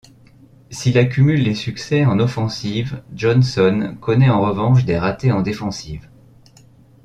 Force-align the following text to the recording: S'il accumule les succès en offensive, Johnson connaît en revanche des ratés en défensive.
S'il 0.71 0.97
accumule 0.97 1.43
les 1.43 1.53
succès 1.53 2.05
en 2.07 2.17
offensive, 2.19 3.03
Johnson 3.13 3.95
connaît 4.01 4.31
en 4.31 4.41
revanche 4.41 4.83
des 4.83 4.97
ratés 4.97 5.31
en 5.31 5.43
défensive. 5.43 6.09